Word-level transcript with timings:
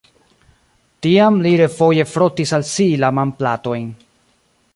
Tiam 1.05 1.37
li 1.47 1.51
refoje 1.61 2.07
frotis 2.15 2.55
al 2.59 2.67
si 2.71 2.89
la 3.05 3.13
manplatojn. 3.21 3.87